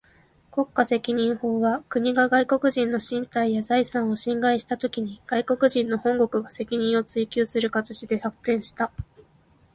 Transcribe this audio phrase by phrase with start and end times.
[0.49, 8.91] 国家責任法は、国が外国人の身体や財産を侵害したときに、外国人の本国が責任を追求する形で発展した。